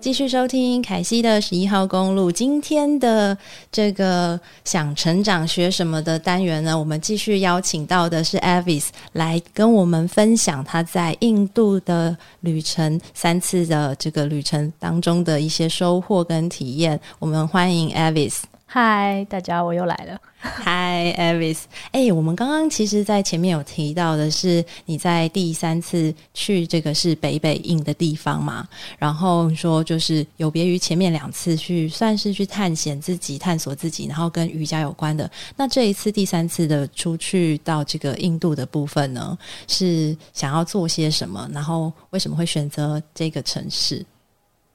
[0.00, 2.32] 继续收听凯西的十一号公路。
[2.32, 3.36] 今天的
[3.70, 6.76] 这个想成长学什么的单元呢？
[6.76, 16.98] 我们继续邀请到的是 Avis 来跟我们分享他在印度的旅程，三次的这个旅程当中的一些收获跟体验。
[17.18, 18.49] 我们欢迎 Avis。
[18.72, 20.16] 嗨，大家，我又来了。
[20.38, 21.62] 嗨，Avis。
[21.90, 28.68] 哎，我们刚刚其实，在前面有提到的是你在第三次去这个是北北印的地方嘛？
[28.96, 35.28] 然后说就是有别于前面两次去，算是去探险自己、探索自己，然后跟瑜伽有关的。
[35.56, 41.50] 那这一次第三次的出去到这个印度的部分呢，是想要做些什么？
[41.52, 44.06] 然后为什么会选择这个城市？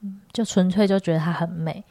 [0.02, 1.82] 嗯，就纯粹就觉得它很美。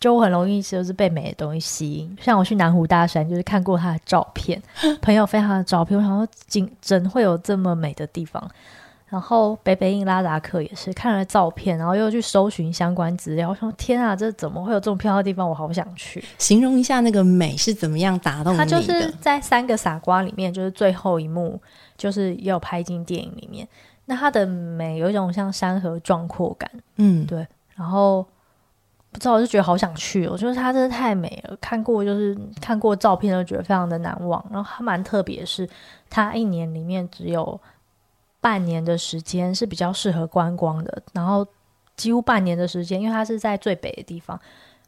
[0.00, 4.62] 就我很容易就是被美的东西吸引，像我去南湖大山，就是看过他的照片，
[5.02, 8.48] 朋友分享的照片，我想说，怎怎会有这么美的地方？
[9.08, 15.48] 然后北北印拉达克也是看了照片，然后又去搜寻相关资料，我想说天啊，这怎么会有这么漂亮的地方？
[15.48, 16.22] 我好想去。
[16.36, 18.64] 形容一下那个美是怎么样打动你的？
[18.64, 21.58] 它就是在三个傻瓜里面，就是最后一幕，
[21.96, 23.66] 就是也有拍进电影里面。
[24.04, 28.24] 那它的美有一种像山河壮阔感，嗯，对，然后。
[29.10, 30.36] 不知道，我就觉得好想去哦！
[30.36, 34.44] 就是它真的太美了，看过就是看过照片都觉得非常的难忘。
[34.50, 35.68] 然后它蛮特别的是，
[36.10, 37.58] 它一年里面只有
[38.40, 41.44] 半年的时间是比较适合观光的，然后
[41.96, 44.38] 几乎半年的时间，因为它是在最北的地方，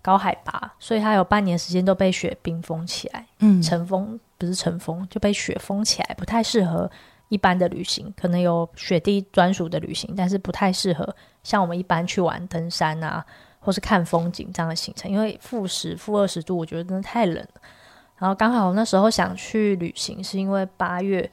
[0.03, 6.89] 高海拔，所以它有半年时间都被雪冰封起来，嗯，尘封不是尘封就被雪封起来，不太适合
[7.31, 8.13] 一般的旅行。
[8.17, 13.25] 可能有雪地专属的旅行，但是不太适合像我们一般去玩登山啊。
[13.61, 17.61] 或是看风景这样的行程，因为负十、负二十度，我觉得真的太冷了。
[18.17, 21.31] 然后刚好那时候想去旅行，是因为八月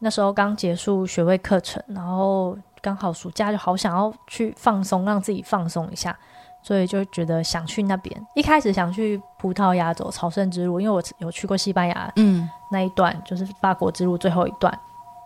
[0.00, 6.16] 那时候刚结束学位课程，然后刚好暑假就好想要去放松，让自己放松一下，
[6.62, 8.26] 所以就觉得想去那边。
[8.34, 14.76] 一开始想去葡萄牙走朝圣之路，因为我有去过西班牙，嗯，那一段就是法国之路最后一段。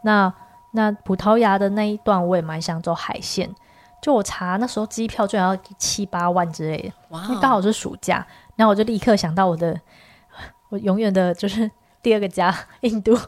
[0.02, 0.32] 那
[0.70, 3.54] 那葡萄牙的那一段，我也蛮想走海线。
[4.00, 6.76] 就我查那时候机票就要七八万之类
[7.10, 8.26] 的刚好是暑假，
[8.56, 9.78] 然后我就立刻想到我的，
[10.70, 11.70] 我永远的就是
[12.00, 13.18] 第二个家印度，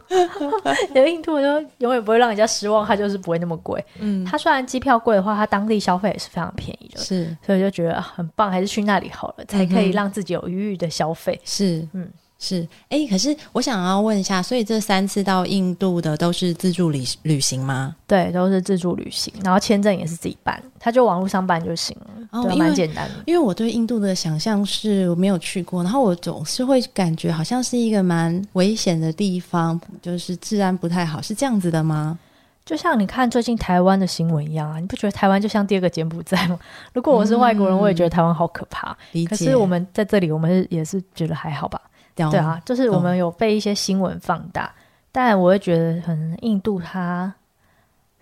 [0.95, 3.85] 因为印度我就永远不会让人家失望，它就是不会那么贵。
[3.99, 11.41] 嗯，它虽然机票贵的话，它当地消费也是非常便宜的，是，所以就觉得很棒，还是去那里好了，才可以让自己有余裕的消费。
[11.45, 12.09] 是，嗯。
[12.43, 17.95] 是，哎、欸，可是我想要问一下，所以这三次到印度的都是自助旅旅行吗？
[18.07, 23.15] 对，都是自助旅行，然后签证也是自己办，他就网络上办就行了，哦，对，蛮简单的。
[23.27, 32.19] 因为我对印度的想象是我没有去过，然后我总是会感觉好像是一个蛮危险的地方，就是治安不太好，是这样子的吗？
[32.65, 36.59] 就像你看最近台湾的新闻一样啊，你不觉得台湾就像第二个柬埔寨吗？
[36.95, 38.97] 如果我是外国人，我也觉得台湾好可怕。
[39.13, 39.29] 理解。
[39.29, 41.79] 可是我们在这里，我们也是觉得还好吧。
[42.15, 44.71] 对啊，就是我们有被一些新闻放大，哦，
[45.13, 47.33] 但我会觉得，可能印度它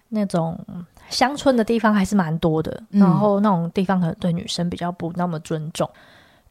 [0.08, 0.58] 那种
[1.10, 5.88] 乡村的地方还是蛮多的，嗯，然后那种地方可能对女生比较不那么尊重。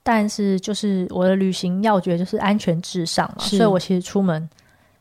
[0.04, 4.50] 但是就是我的旅行要诀就是安全至上嘛，所以我其实出门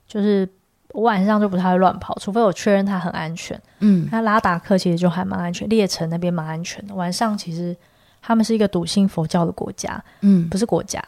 [0.09, 0.49] 就是
[0.93, 3.61] 我晚上就不太会乱跑，除非我确认它很安全。
[3.79, 6.95] 嗯，那拉达克其实就还蛮安全，列城那边蛮安全的。
[6.95, 7.77] 晚上其实
[8.21, 11.03] 他们是一个笃信佛教的国家，嗯，不是国家。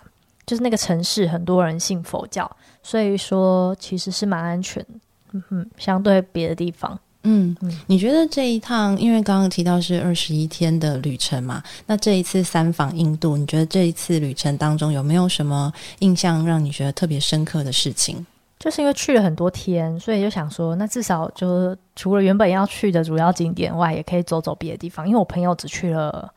[0.49, 2.51] 就是那个城市很多人信佛教，
[2.83, 4.89] 所以说其实是蛮安全的。
[5.33, 18.25] 嗯哼，相对别的地方，嗯嗯，你觉得这一趟，因为刚刚提到是二十一天的旅程嘛，那这一次三访印度，你觉得这一次旅程当中有没有什么印象让你觉得特别深刻的事情？
[18.59, 25.07] 就是因为去了很多天，所以就想说，那至少就除了原本要去的主要景点外，也可以走走别的地方。
[25.07, 26.33] 因为我朋友只去了。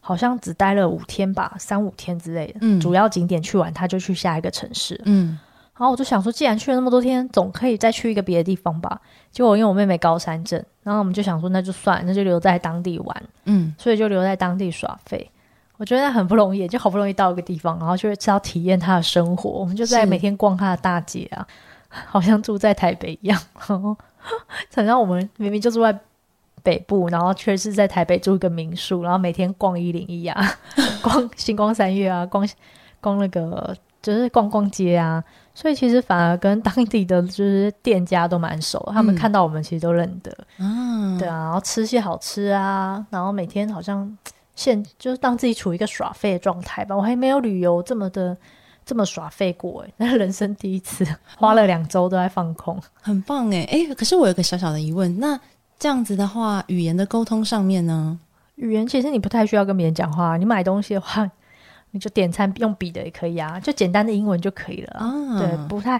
[0.00, 2.54] 好像只待了五天吧，三五天之类的。
[2.62, 5.00] 嗯，主要景点去完，他就去下一个城市。
[5.04, 5.38] 嗯，
[5.76, 9.00] 然后我就想说，既然去了那么多天，总可以再去一个别的地方吧。
[9.30, 13.22] 结果因为我妹妹高山症，然后我们就想说，那就算，那就留在当地玩。
[13.44, 15.30] 嗯，所以就留在当地耍废。
[15.76, 19.50] 我觉得很不容易，就好不容易到一个地方，然后就是要体验他的生活。
[19.50, 21.46] 我们就在每天逛他的大街啊，
[21.88, 23.40] 好像住在台北一样。
[23.68, 23.96] 然后，
[24.74, 25.98] 好像我们明明就住在。
[26.62, 30.40] 北部，然后却是在台北住一个民宿，然后每天逛一零一啊，
[31.02, 32.48] 逛星光三月啊，逛
[33.00, 35.22] 逛那个就是逛逛街啊，
[35.54, 44.16] 所以其实反而跟当地的就是店家都蛮熟，他们看到我们其实都认得，嗯，对啊，然后吃些好吃啊，然后每天好像
[44.54, 48.36] 现就是让自己处于一个耍废的状态吧，我还没有旅游这么的
[48.86, 53.64] 这么耍废过诶， 那人生第一次，花了两周都在放空，很棒诶。
[53.64, 55.38] 诶，可是我有个小小的疑问，那。
[55.80, 58.20] 这样子的话，语言的沟通上面呢？
[58.56, 61.28] 语言其实你不太需要跟别人讲话，你买东西的话，
[61.92, 64.98] 你就点餐用笔的也可以啊，就简单的英文就可以了。
[64.98, 65.98] 啊、对，不太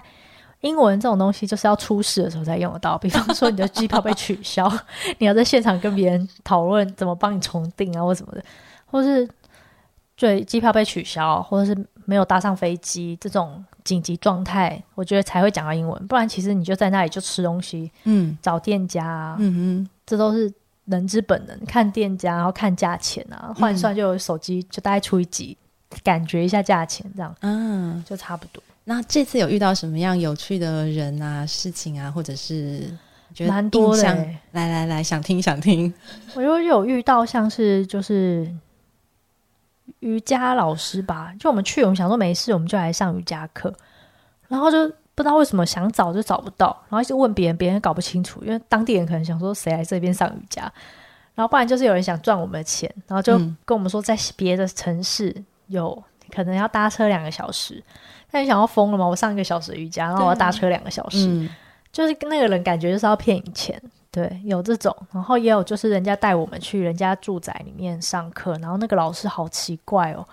[0.59, 2.95] 英文这种东西就是要出事的时候才用得到。
[2.95, 4.71] 比方说你的机票被取消，
[5.17, 8.43] 你要在现场跟别人讨论怎么帮你重订啊，或什么的，
[8.85, 9.27] 或是
[10.15, 16.07] 对机票被取消，或者是没有搭上飞机这种紧急状态，我觉得才会讲到英文。
[16.07, 20.51] 不然其实你就在那里就吃东西，嗯，找店家啊，嗯哼，这都是。
[20.85, 25.55] 人之本能，看店家，然后看价钱啊，换算就有手机、嗯、就大概除以几，
[26.03, 28.61] 感觉一下价钱这样，嗯，就差不多。
[28.83, 32.81] 那这次有遇到什么样有趣的人啊、事情啊，或者是
[33.33, 34.37] 觉得蛮多的、欸？
[34.53, 35.93] 来来来，想听想听。
[36.33, 38.51] 我就有遇到像是就是
[39.99, 43.73] 瑜伽老师吧，就我们去，我们想说没事，我们就来上瑜伽课，
[44.47, 44.91] 然后就。
[45.13, 50.61] 不知道为什么想找就找不到，然后一直问别人，别人搞不清楚，因为当地人可能想说谁来这边上瑜伽，
[51.35, 55.35] 然后不然就是有人想赚我们的钱，然后就跟我们说在别的城市
[55.67, 56.01] 有
[56.33, 57.83] 可能要搭车两个小时，
[58.31, 59.05] 那你想要疯了吗？
[59.05, 61.49] 我上一个小时瑜伽，然后我要搭车两个小时，嗯、
[61.91, 63.79] 就是跟那个人感觉就是要骗你钱，
[64.11, 70.27] 对，有这种，然后也有就是人家带我们去人家住宅里面上课，然后那个老师好奇怪哦，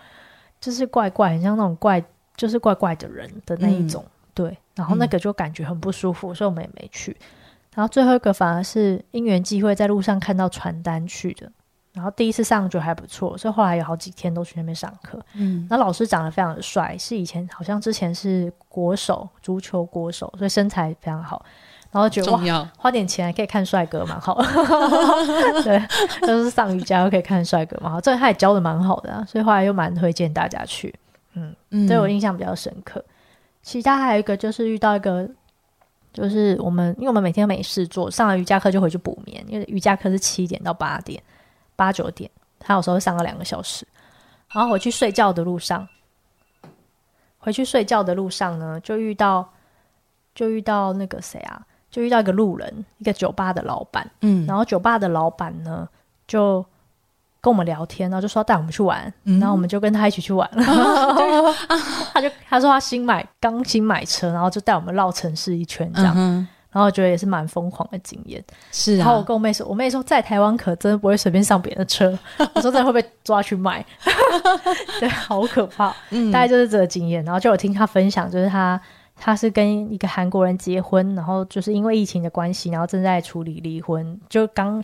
[0.60, 2.02] 就是怪怪，很像那种怪，
[2.36, 4.04] 就是怪怪的人的那一种。
[4.04, 7.16] 嗯对，然后那个就感觉很不舒服，嗯、所以我们也没去。
[7.74, 11.50] 然后最后一个反而是因缘际会，在路上看到传单去的。
[11.92, 15.18] 然后第一次上觉得还不错，所以后来有好几天都去那边上课。
[15.34, 21.44] 嗯，那老师长得非常的帅，是以前好像之前是国手，足球国手，所以身材非常好。
[21.90, 24.34] 然后觉得哇，花点钱还可以看帅哥，蛮好。
[25.64, 25.82] 对，
[26.20, 28.00] 就是上瑜伽又可以看帅哥，蛮好。
[28.00, 30.94] 这他也教的蛮好的啊，所以后来又蛮推荐大家去。
[31.34, 33.02] 嗯，嗯，对我印象比较深刻。
[33.62, 35.28] 其他还有一个就是遇到一个，
[36.12, 41.22] 就是我们因为我们每天没事做，上了瑜伽课就回去补眠，因为瑜伽课是七点到八点，
[41.74, 43.86] 八九点，他有时候会上个两个小时。
[44.52, 45.86] 然后回去睡觉的路上，
[47.38, 49.46] 回去睡觉的路上呢，就遇到
[50.34, 55.88] 就遇到那个谁啊，就遇到一个路人，一个酒吧的老板，嗯，然后酒吧的老板呢
[56.26, 56.64] 就。
[57.40, 60.62] 跟我们聊天，然后就说带我们去玩，嗯、然后我们就跟他一起去玩了。
[61.68, 61.78] 啊、
[62.12, 68.42] 他就他说他新买刚新买车，然后就带我们绕城市一圈这样，嗯、然后我觉得也是蛮疯狂的经验。
[68.72, 72.18] 是、啊，然后我跟我妹说，我妹说在台湾可真的不会随便上别人的车。
[72.54, 73.86] 我说这会被抓去卖？
[74.98, 75.94] 对，好可怕。
[76.10, 77.24] 嗯、大概就是这个经验。
[77.24, 78.78] 然后就有听他分享，就是他
[79.18, 84.82] 他是跟一个韩国人结婚，然后就是因为疫情的关系，然后正在处理离婚，就刚。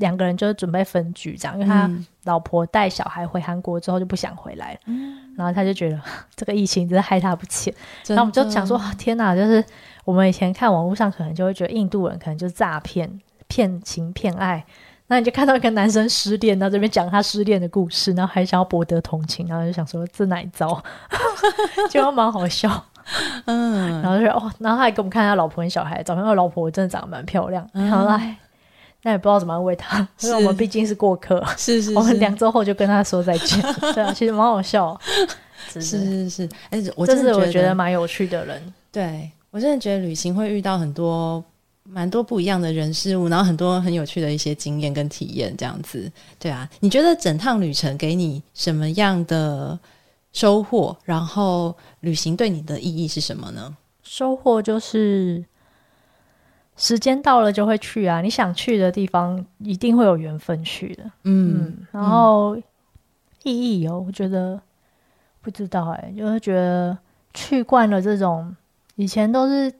[0.00, 1.90] 两个人就是准备分居这样，因为他
[2.24, 5.98] 老婆带小孩回韩国之后就不想回来了，嗯、然后他就觉得
[6.36, 7.72] 这个疫情真的害他不浅。
[8.06, 9.64] 然后我们就想说，天哪，就是
[10.04, 13.10] 我们以前看网络上可能就会觉得印度人可能就是诈骗、
[13.48, 14.62] 骗情、骗爱，
[15.06, 20.84] 那你就看到一个男生失恋，然后这边讲他失恋的故事，然后还想要博得同情，然后就想说这哪一招，
[21.88, 22.84] 就蛮好笑。
[23.44, 28.36] 嗯，然后就说哦，然后他还给我们看他老婆跟小孩照片，他老婆真的长得蛮漂亮，然后来。
[29.02, 33.62] 那也不知道怎么安慰他，因为我们毕竟是过客，是是，是， 我们两周后就跟他说再见。
[33.94, 34.98] 对啊，其实蛮好笑，
[35.72, 36.48] 是是是。
[36.70, 38.60] 哎，我真的我觉得蛮有趣的人。
[38.90, 41.44] 对，我真的觉得旅行会遇到很多
[41.84, 46.10] 蛮多不一样的人事物，然后很多很有趣的一些经验跟体验，这样子。
[46.36, 49.78] 对啊，你觉得整趟旅程给你什么样的
[50.36, 50.96] 收获？
[51.04, 53.76] 然后旅行对你的意义是什么呢？
[54.02, 55.44] 收获就是。
[56.78, 58.20] 时间到了就会去啊！
[58.20, 61.04] 你想去的地方，一定会有缘分去的。
[61.22, 62.62] 嗯，嗯，然后、嗯、
[63.44, 64.60] 意义哦，我觉得
[65.40, 66.98] 不知道哎，就是觉得
[67.32, 68.54] 去惯了这种，
[68.96, 69.72] 以前都是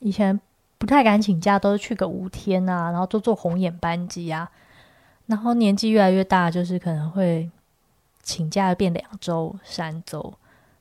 [0.00, 0.38] 以前
[0.76, 4.50] 不太敢请假，都是去个五天啊，然后都坐红眼班机啊。
[5.24, 7.50] 然后年纪越来越大，就是可能会
[8.26, 10.34] 请假变两周、三周。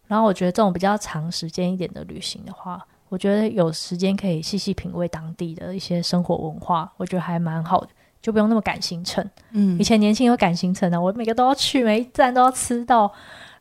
[0.08, 2.86] 然后我觉得这种比较长时间一点的旅行的话。
[3.08, 7.88] 我觉得有时间可以细细品味当地的一些生活文化，我觉得还蛮好的，
[8.20, 9.24] 就不用那么赶行程。
[9.52, 13.10] 嗯，以前年轻有赶行程的，我每个都要去，每一站都要吃到，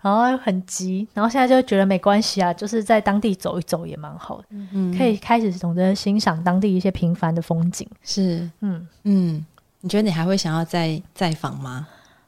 [0.00, 1.06] 然后很急。
[1.12, 7.86] 然后现在就觉得没关系啊，就是在当地走一走也蛮好的，嗯，可以开始懂得欣赏当地一些平凡的风景。
[8.02, 9.46] 是，嗯嗯，
[9.82, 11.86] 你觉得你还会想要再再访吗？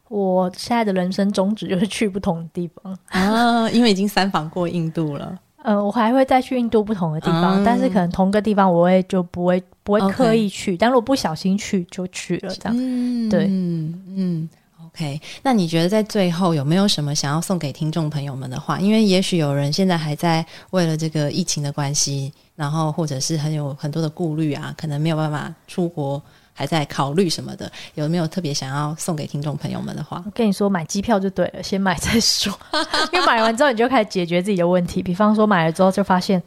[0.09, 5.39] 我现在的人生宗旨就是去不同的地方啊，因为已经三访过印度了。
[5.65, 12.75] 嗯，我还会再去印度不同的地方，嗯、但是可能同个地方我会就不会不会刻意去.但如果不小心去就去了这样。
[12.79, 14.49] 嗯，对，嗯嗯
[14.87, 15.21] ，OK。
[15.43, 18.79] 那你觉得在最后有没有什么想要送给听众朋友们的话？
[18.79, 26.23] 因为也许有人现在还在为了这个疫情的关系，然后或者是很有很多的顾虑啊，可能没有办法出国
[26.57, 30.23] 还在考虑什么的，有没有特别想要送给听众朋友们的话？
[30.25, 32.53] 我跟你说，买机票就对了，先买再说。
[33.13, 35.03] 因为买完之后，你就开始解决自己的问题。
[35.03, 36.43] 比方说，买了之后就发现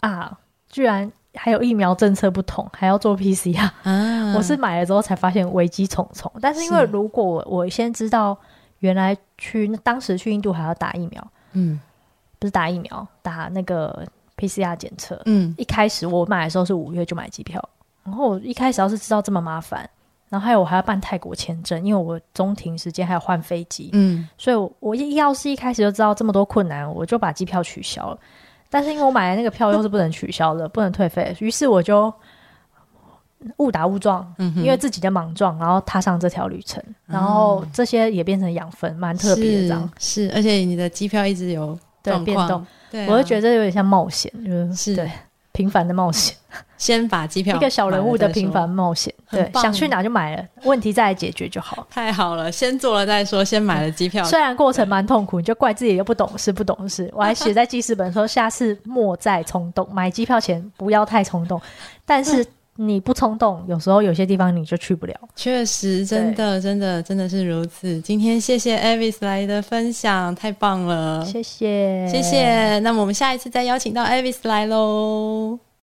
[0.00, 0.38] 啊，
[0.70, 4.34] 居然还有疫苗政策不同，还要做 PCR 啊！
[4.36, 6.30] 我是买了之后才发现危机重重。
[6.40, 8.38] 但是因为如果我我先知道，
[8.78, 11.80] 原来去当时去印度还要打疫苗，嗯。
[12.36, 15.18] 不是打疫苗，打那个 PCR 检测。
[15.24, 17.66] 嗯，一开始我买的时候是五月就买机票，
[18.04, 19.88] 然后我一开始要是知道这么麻烦，
[20.28, 23.90] 然后还有我还要办泰国签证，因为我中停时间还要换飞机。
[23.92, 28.18] 嗯，所以我一要是一开始就知道这么多困难，我就把机票取消了。
[28.68, 32.12] 但是因为我买的那个票又是不能取消的，不能退费，于是我就
[33.56, 39.90] 误打误撞，嗯，因为自己的莽撞，然后踏上这条旅程，然后这些也变成养分，蛮特别的这样。
[39.98, 41.78] 是，而且你的机票一直有。
[42.04, 45.10] 对，变动，对啊，我就觉得有点像冒险，就是对
[45.54, 46.36] 平凡的冒险。
[46.76, 51.86] 先把机票，一个小人物的平凡冒险，对，想去哪就买了，问题再来解决就好。
[51.88, 54.22] 太好了，先做了再说，先买了机票。
[54.24, 57.10] 虽然过程蛮痛苦，你就怪自己又不懂事，不懂事。
[57.14, 61.58] 我还 写在记事本说，下次莫再冲动，买机票前不要太冲动。
[62.04, 62.44] 但是。
[62.76, 65.14] 你不冲动，有时候有些地方你就去不了。
[65.36, 68.00] 确实，真的，真的，真的是如此。
[68.00, 72.78] 今天谢谢 Avis 来的分享，太棒了，谢谢，谢谢。
[72.80, 75.58] 那么我们下一次再邀请到 Avis 来喽。